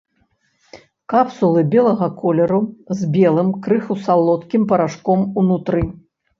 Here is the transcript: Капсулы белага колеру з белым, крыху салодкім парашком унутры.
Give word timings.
Капсулы 1.13 1.63
белага 1.75 2.09
колеру 2.23 2.59
з 3.03 3.11
белым, 3.19 3.53
крыху 3.69 4.01
салодкім 4.09 4.69
парашком 4.75 5.31
унутры. 5.45 5.89